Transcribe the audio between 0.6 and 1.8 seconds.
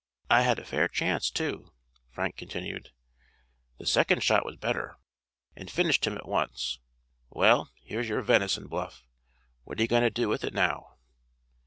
fair chance, too,"